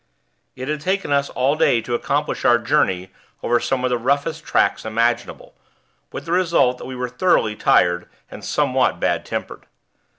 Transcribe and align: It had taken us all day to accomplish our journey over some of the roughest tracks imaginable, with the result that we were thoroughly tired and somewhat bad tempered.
It 0.55 0.67
had 0.67 0.81
taken 0.81 1.11
us 1.11 1.29
all 1.29 1.55
day 1.55 1.79
to 1.81 1.93
accomplish 1.93 2.43
our 2.43 2.57
journey 2.57 3.11
over 3.43 3.59
some 3.59 3.83
of 3.83 3.91
the 3.91 3.99
roughest 3.99 4.43
tracks 4.43 4.83
imaginable, 4.83 5.53
with 6.11 6.25
the 6.25 6.31
result 6.31 6.79
that 6.79 6.85
we 6.85 6.95
were 6.95 7.07
thoroughly 7.07 7.55
tired 7.55 8.09
and 8.31 8.43
somewhat 8.43 8.99
bad 8.99 9.27
tempered. 9.27 9.67